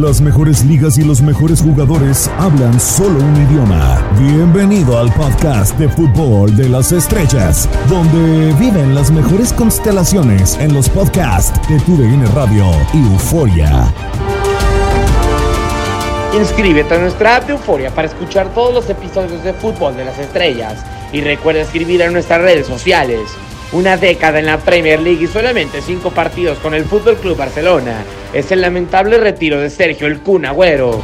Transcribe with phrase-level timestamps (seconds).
[0.00, 4.00] Las mejores ligas y los mejores jugadores hablan solo un idioma.
[4.16, 10.88] Bienvenido al podcast de fútbol de las estrellas, donde viven las mejores constelaciones en los
[10.88, 13.92] podcasts de TUDN Radio y Euforia.
[16.32, 20.18] Inscríbete a nuestra app de Euforia para escuchar todos los episodios de fútbol de las
[20.20, 23.30] estrellas y recuerda escribir a nuestras redes sociales.
[23.70, 28.02] Una década en la Premier League y solamente cinco partidos con el Fútbol Club Barcelona
[28.32, 31.02] es el lamentable retiro de Sergio el Kun Agüero.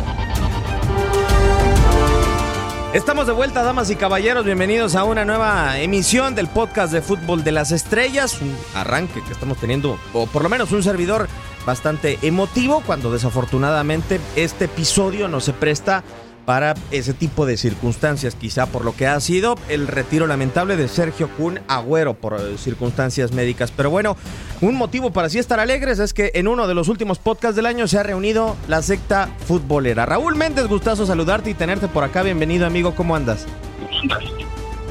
[2.94, 4.46] Estamos de vuelta, damas y caballeros.
[4.46, 8.40] Bienvenidos a una nueva emisión del podcast de Fútbol de las Estrellas.
[8.40, 11.28] Un arranque que estamos teniendo, o por lo menos un servidor
[11.66, 16.02] bastante emotivo, cuando desafortunadamente este episodio no se presta
[16.44, 20.88] para ese tipo de circunstancias, quizá por lo que ha sido el retiro lamentable de
[20.88, 23.70] Sergio Kun Agüero por eh, circunstancias médicas.
[23.70, 24.16] Pero bueno,
[24.60, 27.66] un motivo para sí estar alegres es que en uno de los últimos podcasts del
[27.66, 30.06] año se ha reunido la secta futbolera.
[30.06, 32.22] Raúl Méndez, gustazo saludarte y tenerte por acá.
[32.22, 33.46] Bienvenido, amigo, ¿cómo andas?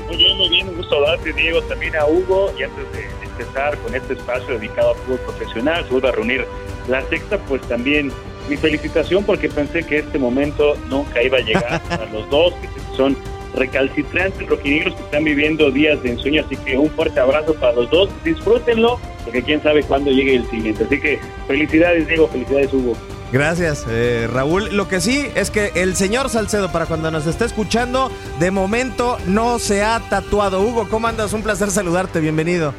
[0.07, 2.53] Muy bien, muy bien, un gusto saludarte, Diego, también a Hugo.
[2.59, 6.45] Y antes de empezar con este espacio dedicado al fútbol profesional, se vuelve a reunir
[6.87, 8.11] la secta, pues también
[8.49, 12.67] mi felicitación porque pensé que este momento nunca iba a llegar a los dos, que
[12.95, 13.17] son
[13.55, 17.89] recalcitrantes rojinegros que están viviendo días de ensueño, así que un fuerte abrazo para los
[17.89, 20.83] dos, disfrútenlo, porque quién sabe cuándo llegue el siguiente.
[20.83, 22.95] Así que felicidades Diego, felicidades Hugo.
[23.31, 24.69] Gracias, eh, Raúl.
[24.77, 29.17] Lo que sí es que el señor Salcedo, para cuando nos esté escuchando, de momento
[29.25, 30.61] no se ha tatuado.
[30.61, 31.33] Hugo, ¿cómo andas?
[31.33, 32.75] Un placer saludarte, bienvenido.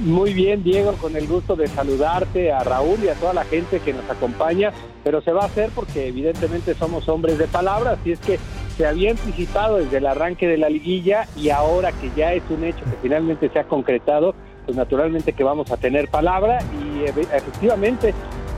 [0.00, 3.78] Muy bien, Diego, con el gusto de saludarte a Raúl y a toda la gente
[3.78, 4.72] que nos acompaña,
[5.04, 8.38] pero se va a hacer porque evidentemente somos hombres de palabras y es que
[8.76, 12.64] se había anticipado desde el arranque de la liguilla y ahora que ya es un
[12.64, 14.34] hecho que finalmente se ha concretado,
[14.64, 18.12] pues naturalmente que vamos a tener palabra y efectivamente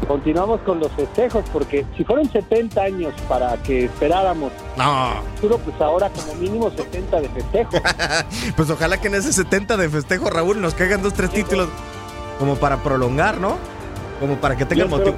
[0.07, 5.23] continuamos con los festejos, porque si fueron 70 años para que esperáramos no.
[5.41, 7.71] pues ahora como mínimo 70 de festejo.
[8.57, 11.69] pues ojalá que en ese 70 de festejo, Raúl, nos caigan dos, tres títulos
[12.39, 13.57] como para prolongar, ¿no?
[14.21, 15.17] Como para que tengan motivo.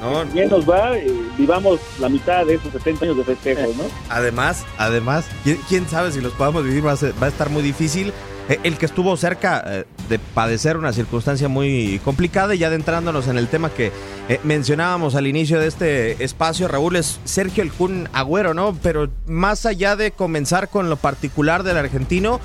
[0.00, 0.24] No.
[0.32, 3.84] Bien nos va, eh, vivamos la mitad de esos 70 años de festejo, ¿no?
[4.08, 5.26] Además, además,
[5.68, 6.86] ¿quién, sabe si los podamos vivir?
[6.86, 8.14] Va a, va a estar muy difícil.
[8.48, 13.28] Eh, el que estuvo cerca eh, de padecer una circunstancia muy complicada y ya adentrándonos
[13.28, 13.92] en el tema que
[14.28, 18.76] eh, mencionábamos al inicio de este espacio, Raúl, es Sergio El Kun Agüero, ¿no?
[18.82, 22.40] Pero más allá de comenzar con lo particular del argentino,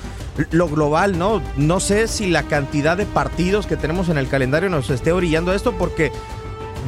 [0.50, 1.42] lo global, ¿no?
[1.56, 5.50] No sé si la cantidad de partidos que tenemos en el calendario nos esté orillando
[5.50, 6.12] a esto porque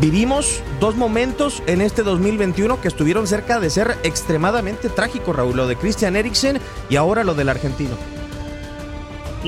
[0.00, 5.66] vivimos dos momentos en este 2021 que estuvieron cerca de ser extremadamente trágicos, Raúl, lo
[5.66, 7.96] de Christian Eriksen y ahora lo del argentino.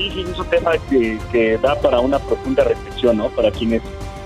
[0.09, 3.29] Sí, es un tema que, da para una profunda reflexión, ¿no?
[3.29, 3.81] Para quienes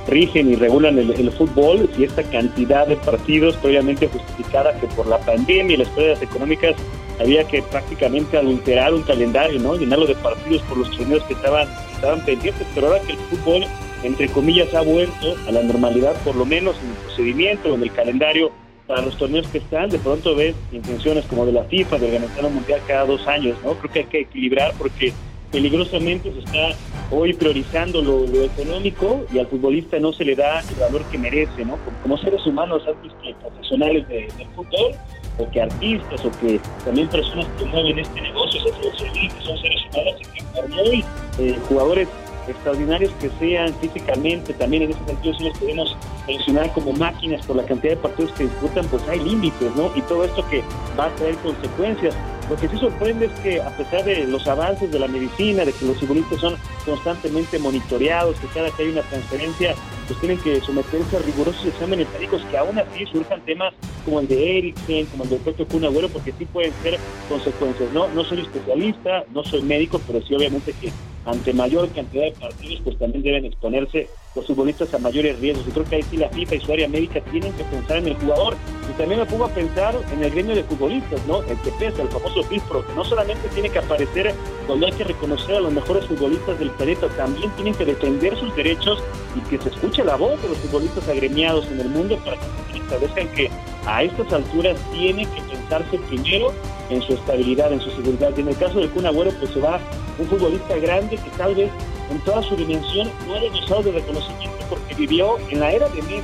[0.07, 5.17] rigen y regulan el, fútbol y esta cantidad de partidos, obviamente justificada que por la
[5.19, 6.75] pandemia y las pérdidas económicas
[7.19, 9.75] había que prácticamente adulterar un calendario, ¿no?
[9.75, 13.65] Llenarlo de partidos por los torneos que estaban, estaban pendientes, pero ahora que el fútbol,
[14.03, 17.91] entre comillas, ha vuelto a la normalidad, por lo menos en el procedimiento, en el
[17.91, 18.51] calendario
[18.87, 22.45] para los torneos que están, de pronto ves intenciones como de la FIFA, de organizar
[22.45, 23.73] un mundial cada dos años, ¿no?
[23.73, 25.11] Creo que hay que equilibrar porque
[25.51, 26.77] peligrosamente se está
[27.11, 31.65] hoy priorizando lo, económico y al futbolista no se le da el valor que merece,
[31.65, 31.77] ¿no?
[32.01, 34.95] Como, seres humanos antes que profesionales de, fútbol
[35.37, 40.37] o que artistas o que también personas que mueven este negocio, son seres humanos y
[40.37, 41.05] que por muy
[41.39, 42.07] eh, jugadores
[42.47, 45.97] extraordinarios que sean físicamente, también en ese sentido si los podemos
[46.27, 49.91] mencionar como máquinas por la cantidad de partidos que disputan, pues hay límites, ¿no?
[49.95, 50.63] Y todo esto que
[50.97, 52.15] va a traer consecuencias.
[52.49, 55.73] Lo que sí sorprende es que a pesar de los avances de la medicina, de
[55.73, 59.73] que los futbolistas son constantemente monitoreados, que cada que hay una transferencia,
[60.07, 63.73] pues tienen que someterse a rigurosos exámenes médicos, que aún así surjan temas
[64.05, 67.91] como el de Eriksen, como el del propio Kun porque sí pueden ser consecuencias.
[67.91, 70.91] No, no soy especialista, no soy médico, pero sí obviamente que
[71.25, 75.65] ante mayor cantidad de partidos, pues también deben exponerse los futbolistas a mayores riesgos.
[75.67, 78.07] Y creo que ahí sí la FIFA y su área médica tienen que pensar en
[78.07, 78.55] el jugador.
[78.89, 81.41] Y también me pongo a pensar en el gremio de futbolistas, ¿no?
[81.43, 84.33] El que pesa, el famoso FIFPRO, que no solamente tiene que aparecer
[84.67, 88.55] cuando hay que reconocer a los mejores futbolistas del planeta, también tienen que defender sus
[88.55, 89.01] derechos
[89.35, 92.37] y que se escuche la voz de los futbolistas agremiados en el mundo para
[92.71, 93.49] que establezcan que
[93.85, 96.53] a estas alturas tiene que pensarse primero
[96.89, 98.31] en su estabilidad, en su seguridad.
[98.35, 99.79] Y en el caso del Kun Agüero, pues se va
[100.17, 101.69] un futbolista grande que tal vez
[102.11, 106.01] en toda su dimensión no haya gozado de reconocimiento porque vivió en la era de
[106.03, 106.23] Messi,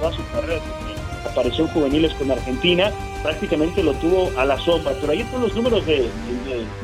[0.00, 0.60] toda su carrera
[1.26, 2.90] apareció en juveniles con Argentina,
[3.22, 6.08] prácticamente lo tuvo a la sombra, pero ahí están los números de,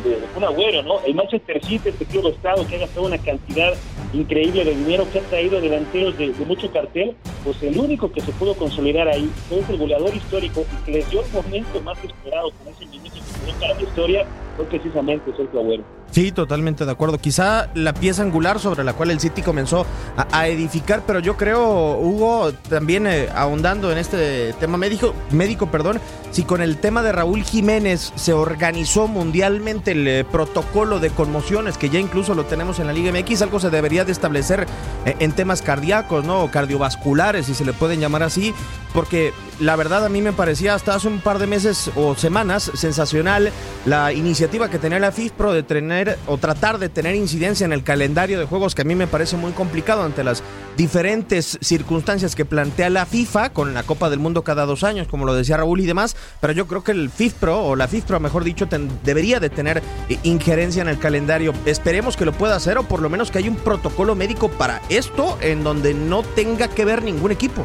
[0.05, 1.01] de, Agüero, ¿no?
[1.07, 3.75] El Manchester City, este club de estado que ha gastado una cantidad
[4.13, 7.15] increíble de dinero que ha traído delanteros de, mucho cartel,
[7.45, 11.11] pues el único que se pudo consolidar ahí fue el goleador histórico y que les
[11.11, 13.15] dio el momento más esperado con ese minuto
[13.47, 14.27] que para la historia
[14.57, 15.85] fue precisamente Sergio Agüero.
[16.13, 17.17] Sí, totalmente de acuerdo.
[17.17, 21.99] Quizá la pieza angular sobre la cual el City comenzó a, edificar, pero yo creo,
[21.99, 26.01] Hugo, también eh, ahondando en este tema médico, médico, perdón,
[26.31, 31.79] si con el tema de Raúl Jiménez se organizó mundialmente el eh, protocolo de conmociones,
[31.79, 34.67] que ya incluso lo tenemos en la Liga MX, algo se debería de establecer
[35.07, 36.43] eh, en temas cardíacos, ¿no?
[36.43, 38.53] O cardiovasculares, si se le pueden llamar así,
[38.93, 42.71] porque la verdad a mí me parecía hasta hace un par de meses o semanas
[42.75, 43.51] sensacional
[43.87, 47.85] la iniciativa que tenía la FIFPRO de tener o tratar de tener incidencia en el
[47.85, 50.43] calendario de juegos que a mí me parece muy complicado ante las
[50.77, 55.27] diferentes circunstancias que plantea la FIFA con la Copa del Mundo cada dos años, como
[55.27, 58.43] lo decía Raúl y demás, pero yo creo que el FIFPRO o la FIFPRO, mejor
[58.43, 58.67] dicho,
[59.05, 59.81] debería de tener
[60.25, 61.55] injerencia en el calendario.
[61.65, 64.83] Esperemos que lo pueda hacer o por lo menos que haya un protocolo médico para
[64.89, 67.63] esto en donde no tenga que ver ningún equipo.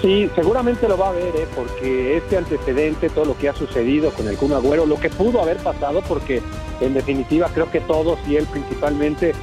[0.00, 1.46] Sí, seguramente lo va a ver, ¿eh?
[1.54, 5.42] porque este antecedente, todo lo que ha sucedido con el Kun Agüero, lo que pudo
[5.42, 6.40] haber pasado, porque
[6.80, 9.34] en definitiva creo que todos y él principalmente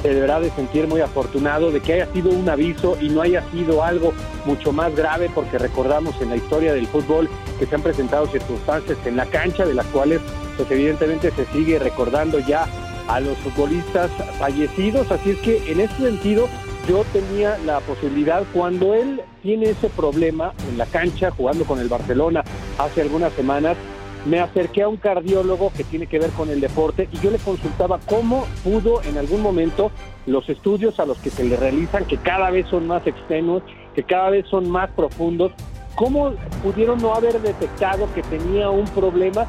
[0.00, 3.42] se deberá de sentir muy afortunado de que haya sido un aviso y no haya
[3.50, 4.14] sido algo
[4.46, 7.28] mucho más grave, porque recordamos en la historia del fútbol
[7.58, 10.22] que se han presentado circunstancias en la cancha de las cuales
[10.56, 12.66] pues evidentemente se sigue recordando ya
[13.08, 16.48] a los futbolistas fallecidos, así es que en ese sentido
[16.88, 21.88] yo tenía la posibilidad cuando él tiene ese problema en la cancha jugando con el
[21.88, 22.44] Barcelona
[22.78, 23.76] hace algunas semanas,
[24.24, 27.38] me acerqué a un cardiólogo que tiene que ver con el deporte y yo le
[27.38, 29.90] consultaba cómo pudo en algún momento
[30.26, 33.62] los estudios a los que se le realizan, que cada vez son más extenuos,
[33.94, 35.52] que cada vez son más profundos,
[35.94, 39.46] cómo pudieron no haber detectado que tenía un problema.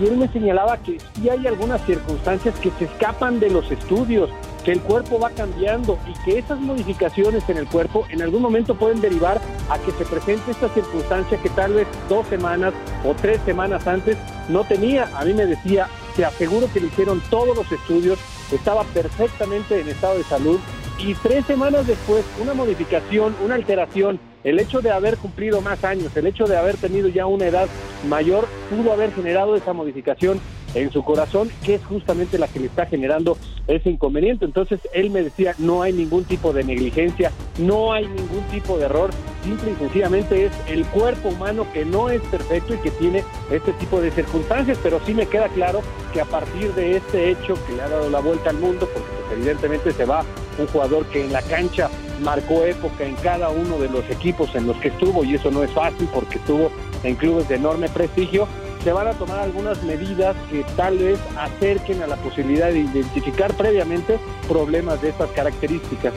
[0.00, 4.30] Y él me señalaba que sí hay algunas circunstancias que se escapan de los estudios,
[4.64, 8.74] que el cuerpo va cambiando y que esas modificaciones en el cuerpo en algún momento
[8.74, 12.74] pueden derivar a que se presente esta circunstancia que tal vez dos semanas
[13.04, 14.16] o tres semanas antes
[14.48, 15.08] no tenía.
[15.16, 18.18] A mí me decía, te aseguro que le hicieron todos los estudios,
[18.52, 20.58] estaba perfectamente en estado de salud
[20.98, 26.14] y tres semanas después una modificación, una alteración, el hecho de haber cumplido más años,
[26.16, 27.68] el hecho de haber tenido ya una edad
[28.08, 30.40] mayor, pudo haber generado esa modificación
[30.74, 33.36] en su corazón, que es justamente la que le está generando
[33.66, 34.44] ese inconveniente.
[34.44, 38.86] Entonces él me decía, no hay ningún tipo de negligencia, no hay ningún tipo de
[38.86, 39.10] error,
[39.44, 43.72] simple y sencillamente es el cuerpo humano que no es perfecto y que tiene este
[43.74, 45.80] tipo de circunstancias, pero sí me queda claro
[46.12, 49.08] que a partir de este hecho que le ha dado la vuelta al mundo, porque
[49.28, 50.24] pues, evidentemente se va
[50.58, 51.88] un jugador que en la cancha
[52.22, 55.62] marcó época en cada uno de los equipos en los que estuvo y eso no
[55.62, 56.70] es fácil porque estuvo
[57.02, 58.46] en clubes de enorme prestigio,
[58.82, 63.52] se van a tomar algunas medidas que tal vez acerquen a la posibilidad de identificar
[63.54, 64.18] previamente
[64.48, 66.14] problemas de estas características.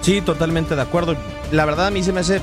[0.00, 1.16] Sí, totalmente de acuerdo.
[1.50, 2.40] La verdad a mí se me hace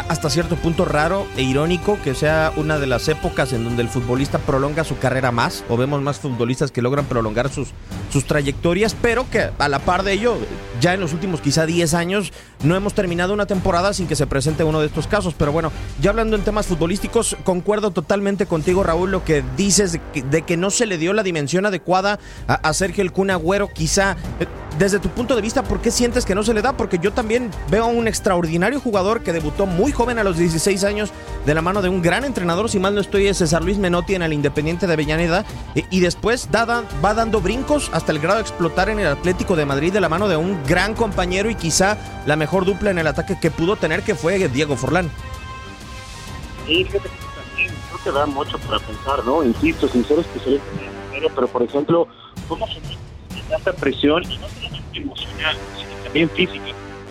[0.00, 3.88] hasta cierto punto raro e irónico que sea una de las épocas en donde el
[3.88, 7.68] futbolista prolonga su carrera más, o vemos más futbolistas que logran prolongar sus,
[8.12, 10.36] sus trayectorias, pero que a la par de ello,
[10.80, 12.32] ya en los últimos quizá 10 años,
[12.62, 15.34] no hemos terminado una temporada sin que se presente uno de estos casos.
[15.36, 20.42] Pero bueno, ya hablando en temas futbolísticos, concuerdo totalmente contigo, Raúl, lo que dices de
[20.42, 24.46] que, no se le dio la dimensión adecuada a, Sergio El Kun Agüero, quizá eh,
[24.78, 26.76] desde tu punto de vista, ¿por qué sientes que no se le da?
[26.76, 30.84] Porque yo también veo a un extraordinario jugador que debutó muy joven a los 16
[30.84, 31.10] años
[31.44, 34.14] de la mano de un gran entrenador, si mal no estoy, es César Luis Menotti
[34.14, 38.88] en el Independiente de Avellaneda, y, después va dando brincos hasta el grado de explotar
[38.88, 42.36] en el Atlético de Madrid de la mano de un gran compañero y quizá la
[42.36, 45.10] mejor dupla en el ataque que pudo tener, que fue Diego Forlán.
[46.66, 47.08] Sí, fíjate
[47.56, 49.44] que no te da mucho para pensar, ¿no?
[49.44, 50.64] Insisto, sin ser especialista
[51.34, 52.06] pero por ejemplo,
[52.46, 52.80] ¿cómo se
[53.48, 56.64] tanta presión y no solamente emocional, sino también física.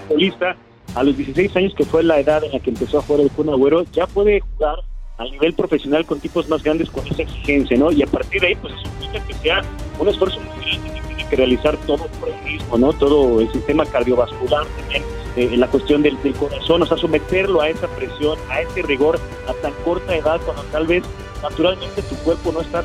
[0.07, 0.55] Futbolista,
[0.95, 3.31] a los 16 años, que fue la edad en la que empezó a jugar el
[3.31, 4.79] Kun Agüero, ya puede jugar
[5.17, 7.91] a nivel profesional con tipos más grandes con esa exigencia, ¿no?
[7.91, 9.61] Y a partir de ahí, pues eso implica que sea
[9.99, 12.93] un esfuerzo muy grande que tiene que realizar todo por el mismo, ¿no?
[12.93, 15.03] Todo el sistema cardiovascular también,
[15.35, 19.53] eh, la cuestión del, corazón, o sea, someterlo a esa presión, a ese rigor a
[19.61, 21.03] tan corta edad, cuando tal vez
[21.41, 22.83] naturalmente tu cuerpo no está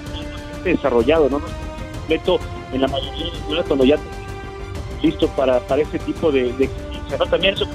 [0.64, 1.38] desarrollado, ¿no?
[1.38, 2.38] No está completo
[2.72, 3.96] en la mayoría de los cuando ya
[5.02, 6.68] listo para, para ese tipo de, de
[7.18, 7.66] También eso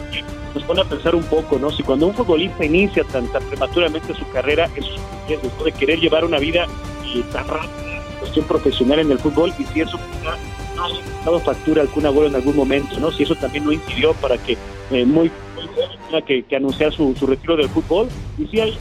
[0.54, 1.72] nos pone a pensar un poco, ¿no?
[1.72, 4.96] Si cuando un futbolista inicia tan, prematuramente su carrera, eso
[5.30, 6.68] es después de querer llevar una vida
[7.32, 12.12] tan rápida, cuestión profesional en el fútbol, y si eso no ha dado factura alguna
[12.12, 13.12] Kun en algún momento, ¿no?
[13.12, 14.58] Si eso también no incidió para que
[14.92, 15.70] eh, muy, muy
[16.10, 18.78] tenga que, anunciar su, su retiro del fútbol, y si hay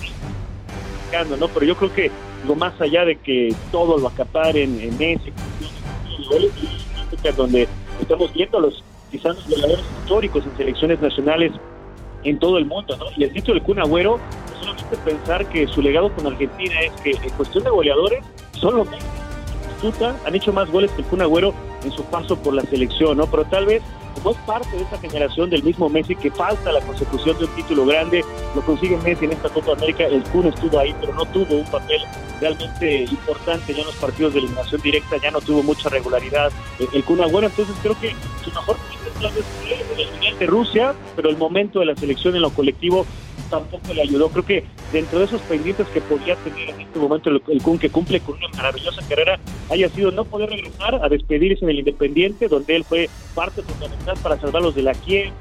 [1.39, 1.49] ¿no?
[1.49, 2.11] Pero yo creo que
[2.47, 5.33] lo más allá de que todo lo acaparen en ese
[7.37, 7.69] donde
[8.01, 8.83] estamos viendo los
[9.15, 11.53] quizás los goleadores históricos en selecciones nacionales
[12.25, 13.07] en todo el mundo, ¿no?
[13.17, 16.93] Y el título de Kun Agüero, no solamente pensar que su legado con Argentina es
[17.01, 18.25] que en cuestión de goleadores
[18.63, 19.05] los mismos.
[20.25, 21.53] Han hecho más goles que el Kun Agüero
[21.85, 23.27] en su paso por la selección, ¿no?
[23.27, 23.83] Pero tal vez
[24.15, 27.51] como es parte de esa generación del mismo Messi que falta la consecución de un
[27.51, 31.27] título grande, lo consigue Messi en esta Copa América, el Kun estuvo ahí, pero no
[31.27, 32.01] tuvo un papel
[32.41, 36.51] realmente importante ya en los partidos de eliminación directa, ya no tuvo mucha regularidad
[36.93, 38.77] el Kun Agüero, entonces creo que su mejor
[40.39, 43.07] de Rusia, pero el momento de la selección en lo colectivo
[43.51, 44.29] tampoco le ayudó.
[44.31, 47.91] Creo que dentro de esos pendientes que podía tener en este momento el, Kun, que
[47.91, 49.39] cumple con una maravillosa carrera,
[49.71, 54.17] haya sido no poder regresar a despedirse en el Independiente, donde él fue parte fundamental
[54.23, 55.33] para salvarlos de la quiebra,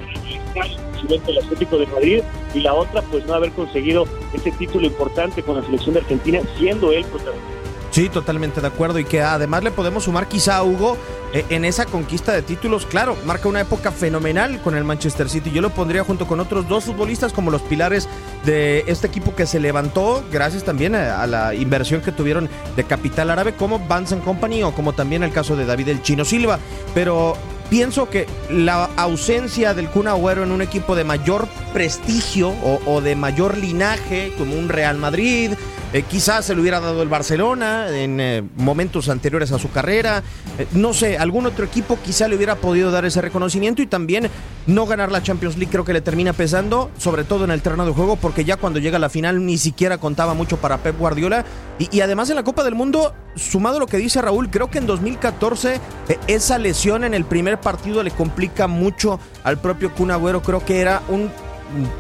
[1.28, 2.22] el Atlético de Madrid,
[2.54, 6.42] y la otra, pues no haber conseguido ese título importante con la selección de Argentina,
[6.58, 7.53] siendo él protagonista.
[7.94, 8.98] Sí, totalmente de acuerdo.
[8.98, 10.98] Y que además le podemos sumar quizá a Hugo
[11.32, 12.88] eh, en esa conquista de títulos.
[12.88, 15.52] Claro, marca una época fenomenal con el Manchester City.
[15.52, 18.10] Yo lo pondría junto con otros dos futbolistas como los pilares
[18.46, 23.30] de este equipo que se levantó gracias también a, la inversión que tuvieron de capital
[23.30, 26.58] árabe como Vance Company o como también el caso de David el Chino Silva.
[26.96, 27.38] Pero
[27.74, 33.02] pienso que la ausencia del Kun Agüero en un equipo de mayor prestigio o, o
[33.02, 35.54] de mayor linaje como un Real Madrid,
[35.94, 40.24] eh, quizás se le hubiera dado el Barcelona en eh, momentos anteriores a su carrera.
[40.58, 44.28] Eh, no sé, algún otro equipo quizá le hubiera podido dar ese reconocimiento y también
[44.68, 47.86] no ganar la Champions League creo que le termina pesando, sobre todo en el terreno
[47.86, 50.98] de juego, porque ya cuando llega a la final ni siquiera contaba mucho para Pep
[50.98, 51.46] Guardiola.
[51.80, 54.86] Y, además en la Copa del Mundo, sumado lo que dice Raúl, creo que en
[54.86, 55.80] 2014
[56.28, 60.42] esa lesión en el primer partido le complica mucho al propio Kun Agüero.
[60.42, 61.30] Creo que era un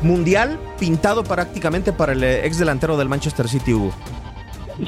[0.01, 3.91] mundial pintado prácticamente para el ex delantero del Manchester City, Hugo.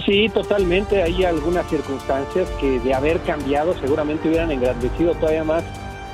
[0.05, 1.03] Sí, totalmente.
[1.03, 5.63] Hay algunas circunstancias que de haber cambiado seguramente hubieran engrandecido todavía más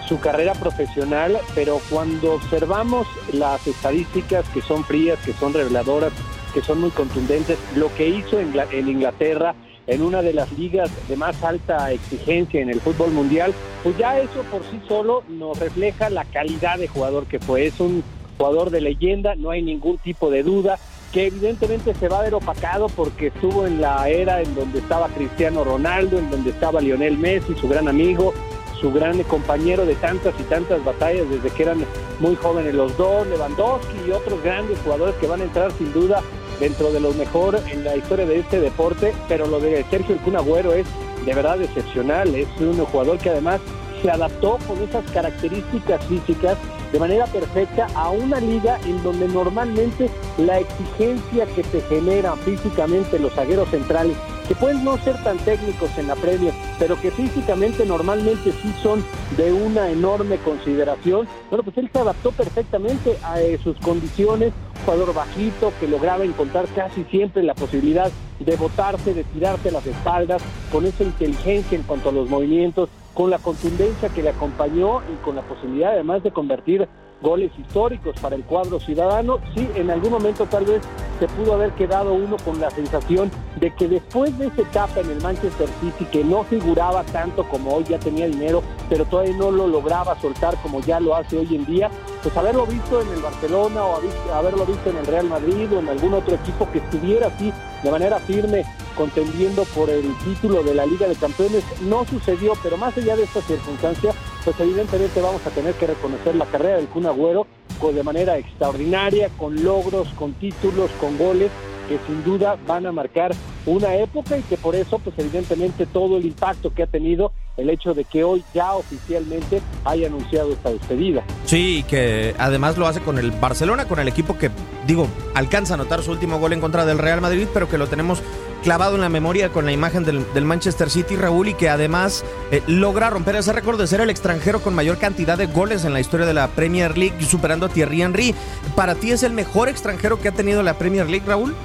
[0.08, 6.12] su carrera profesional, pero cuando observamos las estadísticas que son frías, que son reveladoras,
[6.54, 9.56] que son muy contundentes, lo que hizo en Inglaterra
[9.88, 13.54] en una de las ligas de más alta exigencia en el fútbol mundial,
[13.84, 17.66] pues ya eso por sí solo nos refleja la calidad de jugador que fue.
[17.66, 18.04] Es un
[18.38, 20.80] jugador de leyenda, no hay ningún tipo de duda,
[21.12, 25.10] que evidentemente se va a ver opacado porque estuvo en la era en donde estaba
[25.10, 28.34] Cristiano Ronaldo, en donde estaba Lionel Messi, su gran amigo,
[28.82, 31.86] su gran compañero de tantas y tantas batallas desde que eran
[32.20, 36.22] muy jóvenes los dos, Lewandowski y otros grandes jugadores que van a entrar sin duda
[36.60, 40.22] dentro de los mejor en la historia de este deporte, pero lo de Sergio El
[40.22, 40.88] Kun Agüero es
[41.26, 43.62] de verdad excepcional, es un jugador que además
[44.02, 46.58] se adaptó con esas características físicas
[46.92, 53.20] de manera perfecta a una liga en donde normalmente la exigencia que se genera físicamente
[53.20, 54.18] los zagueros centrales,
[54.48, 59.04] que pueden no ser tan técnicos en la previa, pero que físicamente normalmente sí son
[59.38, 64.52] de una enorme consideración, bueno, pues él se adaptó perfectamente a eh, sus condiciones,
[64.86, 70.42] jugador bajito que lograba encontrar casi siempre la posibilidad de botarse, de tirarse las espaldas,
[70.72, 75.24] con esa inteligencia en cuanto a los movimientos, con la contundencia que le acompañó y
[75.24, 76.88] con la posibilidad además de convertir
[77.22, 79.40] goles históricos para el cuadro ciudadano.
[79.56, 80.82] Sí, en algún momento tal vez
[81.22, 85.12] se pudo haber quedado uno con la sensación de que después de esa etapa en
[85.12, 89.52] el Manchester City, que no figuraba tanto como hoy, ya tenía dinero, pero todavía no
[89.52, 91.92] lo lograba soltar como ya lo hace hoy en día,
[92.24, 94.02] pues haberlo visto en el Barcelona o
[94.34, 97.92] haberlo visto en el Real Madrid o en algún otro equipo que estuviera así de
[97.92, 98.66] manera firme
[98.98, 101.64] contendiendo por el título de la Liga de Campeones.
[101.82, 104.12] No sucedió, pero más allá de esta circunstancia,
[104.44, 107.46] pues evidentemente vamos a tener que reconocer la carrera del Kun Agüero
[107.90, 111.50] de manera extraordinaria, con logros, con títulos, con goles
[111.90, 113.34] que sin duda van a marcar
[113.66, 117.70] una época y que por eso, pues evidentemente todo el impacto que ha tenido el
[117.70, 121.24] hecho de que hoy ya oficialmente haya anunciado esta despedida.
[121.46, 124.50] Sí, que además lo hace con el Barcelona, con el equipo que,
[124.88, 127.88] digo, alcanza a anotar su último gol en contra del Real Madrid, pero que lo
[127.88, 128.24] tenemos
[128.62, 132.62] clavado en la memoria con la imagen del, Manchester City, Raúl, y que además eh,
[132.68, 136.00] logra romper ese récord de ser el extranjero con mayor cantidad de goles en la
[136.00, 138.36] historia de la Premier League, superando a Thierry Henry.
[138.76, 141.56] ¿Para ti es el mejor extranjero que ha tenido la Premier League, Raúl?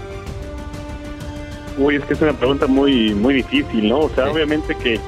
[1.79, 4.01] Uy, es que es una pregunta muy, muy difícil, ¿no?
[4.01, 4.99] O sea, obviamente que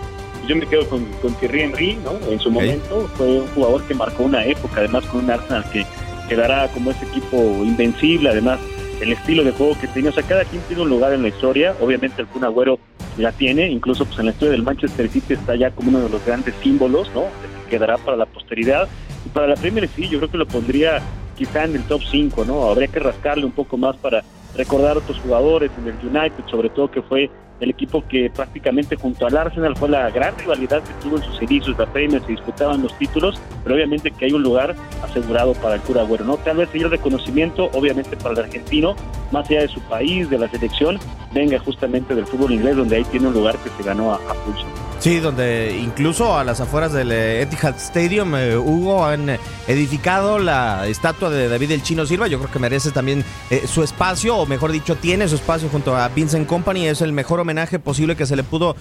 [0.47, 2.12] yo me quedo con, con Thierry Henry, ¿no?
[2.30, 5.87] En su momento fue un jugador que marcó una época, además con un Arsenal que
[6.28, 8.59] quedará como ese equipo invencible, además
[9.00, 10.11] el estilo de juego que tenía.
[10.11, 11.75] O sea, cada quien tiene un lugar en la historia.
[11.81, 12.78] Obviamente el Agüero
[13.17, 16.09] la tiene, incluso pues en la historia del Manchester City está ya como uno de
[16.09, 17.25] los grandes símbolos, ¿no?
[17.67, 18.88] Que quedará para la posteridad.
[19.26, 21.00] Y para la Premier sí, yo creo que lo pondría
[21.37, 22.64] quizá en el top 5, ¿no?
[22.64, 24.25] Habría que rascarle un poco más para
[24.57, 28.97] recordar a otros jugadores en el United, sobre todo que fue el equipo que prácticamente
[28.97, 32.33] junto al Arsenal fue la gran rivalidad que tuvo en sus inicios, la Premier, se
[32.33, 36.37] disputaban los títulos, pero obviamente que hay un lugar asegurado para el Cura Agüero, ¿no?
[36.38, 38.95] Tal vez el reconocimiento, obviamente para el argentino,
[39.33, 40.99] más allá de su país, de la selección,
[41.33, 44.35] venga justamente del fútbol inglés, donde ahí tiene un lugar que se ganó a, a
[44.35, 44.67] pulso.
[45.00, 49.38] Sí, donde incluso a las afueras del eh, Etihad Stadium, eh, Hugo, han eh,
[49.69, 52.27] edificado la estatua de David el Chino Silva.
[52.27, 53.25] Yo creo que merece también
[53.67, 56.88] su espacio, o mejor dicho, tiene su espacio junto a Vincent Company.
[56.88, 58.76] Es el mejor homenaje posible que se le pudo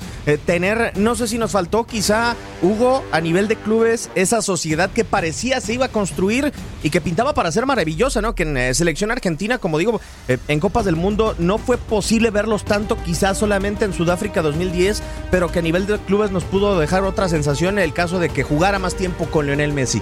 [0.45, 0.91] tener.
[0.97, 5.62] No sé si nos faltó, quizá, Hugo, a nivel de clubes, esa sociedad que parecía
[5.62, 6.51] se iba a construir
[6.83, 8.36] y que pintaba para ser maravillosa, ¿no?
[8.36, 12.97] Que en selección argentina, como digo, en Copas del Mundo no fue posible verlos tanto,
[13.03, 17.29] quizás solamente en Sudáfrica 2010, pero que a nivel de clubes nos pudo dejar otra
[17.29, 20.01] sensación en el caso de que jugara más tiempo con Lionel Messi.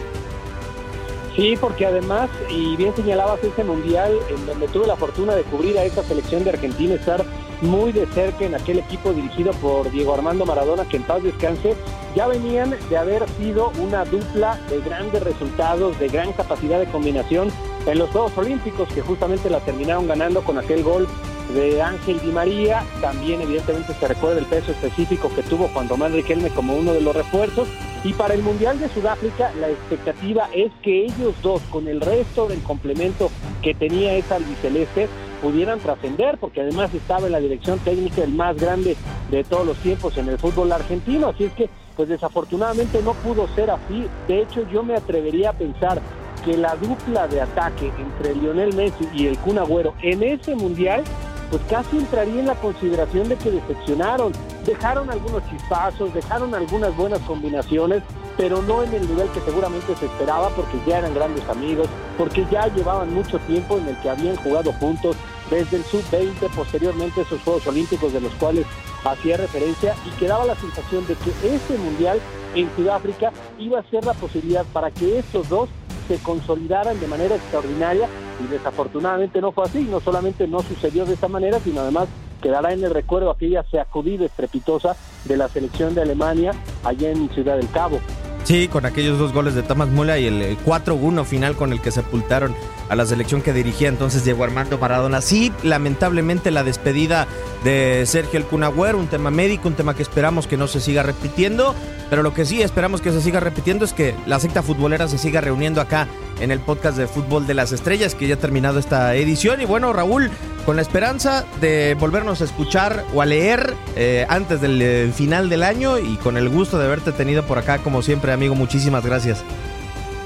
[1.36, 5.78] Sí, porque además, y bien señalabas ese mundial en donde tuve la fortuna de cubrir
[5.78, 7.26] a esta selección de Argentina, estar
[7.62, 11.76] muy de cerca en aquel equipo dirigido por Diego Armando Maradona, que en paz descanse,
[12.16, 17.50] ya venían de haber sido una dupla de grandes resultados, de gran capacidad de combinación
[17.86, 21.08] en los Juegos Olímpicos, que justamente la terminaron ganando con aquel gol
[21.54, 22.84] de Ángel Di María.
[23.02, 27.02] También evidentemente se recuerda el peso específico que tuvo Juan Román Riquelme como uno de
[27.02, 27.68] los refuerzos.
[28.04, 32.48] Y para el Mundial de Sudáfrica la expectativa es que ellos dos, con el resto
[32.48, 33.32] del complemento
[33.62, 35.08] que tenía esa albiceleste,
[35.42, 38.96] pudieran trascender, porque además estaba en la dirección técnica el más grande
[39.30, 41.30] de todos los tiempos en el fútbol argentino.
[41.30, 44.08] Así es que, pues desafortunadamente no pudo ser así.
[44.28, 46.02] De hecho, yo me atrevería a pensar
[46.44, 51.04] que la dupla de ataque entre Lionel Messi y el Kun Agüero en ese mundial
[51.50, 54.32] pues casi entraría en la consideración de que decepcionaron.
[54.66, 58.02] Dejaron algunos chispazos, dejaron algunas buenas combinaciones,
[58.38, 61.88] pero no en el nivel que seguramente se esperaba porque ya eran grandes amigos,
[62.18, 65.16] porque ya llevaban mucho tiempo en el que habían jugado juntos
[65.50, 68.66] desde el sub-20, posteriormente esos Juegos Olímpicos de los cuales
[69.04, 72.20] hacía referencia y quedaba la sensación de que este mundial
[72.56, 75.70] en Sudáfrica iba a ser la posibilidad para que estos dos
[76.08, 78.08] se consolidaran de manera extraordinaria
[78.44, 82.08] y desafortunadamente no fue así, no solamente no sucedió de esta manera, sino además
[82.42, 86.52] quedará en el recuerdo aquella sacudida estrepitosa de la selección de Alemania
[86.84, 88.00] allá en Ciudad del Cabo.
[88.46, 91.90] Sí, con aquellos dos goles de Thomas Müller y el 4-1 final con el que
[91.90, 92.56] sepultaron
[92.90, 95.22] a la selección que dirigía entonces Diego Armando Maradona.
[95.22, 97.28] Sí, lamentablemente la despedida
[97.64, 101.04] de Sergio El Cunagüero, un tema médico, un tema que esperamos que no se siga
[101.04, 101.76] repitiendo,
[102.10, 105.18] pero lo que sí esperamos que se siga repitiendo es que la secta futbolera se
[105.18, 106.08] siga reuniendo acá
[106.40, 109.62] en el podcast de Fútbol de las Estrellas, que ya ha terminado esta edición.
[109.62, 110.30] Y bueno, Raúl,
[110.66, 115.50] con la esperanza de volvernos a escuchar o a leer eh, antes del eh, final
[115.50, 118.56] del año y con el gusto de haberte tenido por acá, como siempre, amigo.
[118.56, 119.44] Muchísimas gracias.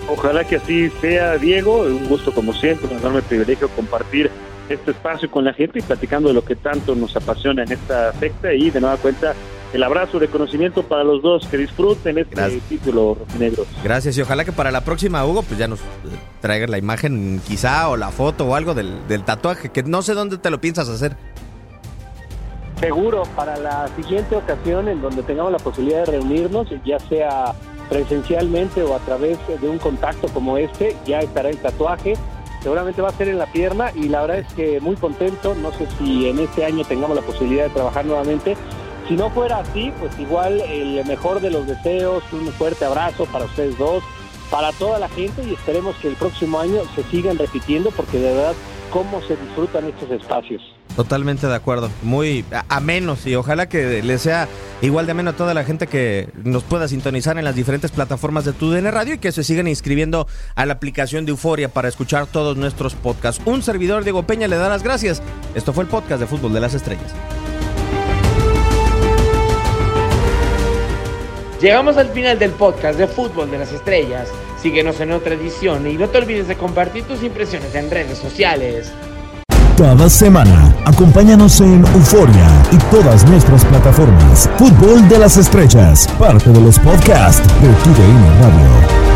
[0.09, 1.81] Ojalá que así sea, Diego.
[1.81, 4.29] Un gusto, como siempre, un enorme privilegio compartir
[4.67, 8.11] este espacio con la gente y platicando de lo que tanto nos apasiona en esta
[8.13, 8.53] secta.
[8.53, 9.33] Y de nueva cuenta,
[9.71, 11.47] el abrazo de conocimiento para los dos.
[11.47, 13.65] Que disfruten este título negro.
[13.83, 15.79] Gracias y ojalá que para la próxima, Hugo, pues ya nos
[16.41, 20.13] traigan la imagen quizá o la foto o algo del, del tatuaje, que no sé
[20.13, 21.15] dónde te lo piensas hacer.
[22.79, 27.53] Seguro, para la siguiente ocasión en donde tengamos la posibilidad de reunirnos, ya sea
[27.89, 32.15] presencialmente o a través de un contacto como este, ya estará el tatuaje.
[32.61, 35.55] Seguramente va a ser en la pierna y la verdad es que muy contento.
[35.55, 38.55] No sé si en este año tengamos la posibilidad de trabajar nuevamente,
[39.09, 43.45] si no fuera así, pues igual el mejor de los deseos, un fuerte abrazo para
[43.45, 44.03] ustedes dos,
[44.51, 48.35] para toda la gente y esperemos que el próximo año se sigan repitiendo porque de
[48.35, 48.53] verdad
[48.89, 50.61] cómo se disfrutan estos espacios.
[50.95, 52.43] Totalmente de acuerdo, muy
[52.81, 54.47] menos y ojalá que le sea
[54.81, 58.43] igual de ameno a toda la gente que nos pueda sintonizar en las diferentes plataformas
[58.43, 62.27] de TUDN Radio y que se sigan inscribiendo a la aplicación de Euforia para escuchar
[62.27, 63.41] todos nuestros podcasts.
[63.45, 65.21] Un servidor Diego Peña le da las gracias.
[65.55, 67.13] Esto fue el podcast de Fútbol de las Estrellas.
[71.61, 74.29] Llegamos al final del podcast de Fútbol de las Estrellas.
[74.61, 78.91] Síguenos en otra edición y no te olvides de compartir tus impresiones en redes sociales.
[79.77, 84.49] Cada semana, acompáñanos en Euforia y todas nuestras plataformas.
[84.57, 89.08] Fútbol de las Estrellas, parte de los podcasts de TUDN Radio.